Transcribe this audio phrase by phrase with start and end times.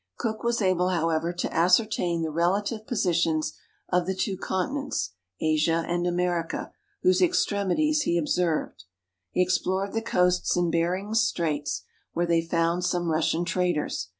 [0.17, 3.53] Cook was able, however, to ascertain the relative positions
[3.89, 6.71] of the two continents, Asia and America,
[7.03, 8.85] whose extremities he observed.
[9.29, 11.83] He explored the coasts in Behring's Straits,
[12.13, 14.09] where they found some Russian traders.